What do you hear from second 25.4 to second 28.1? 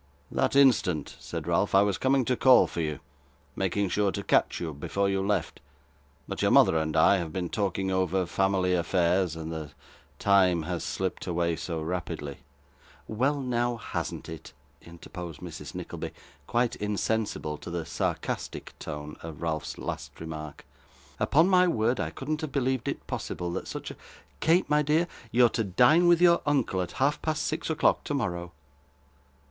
to dine with your uncle at half past six o'clock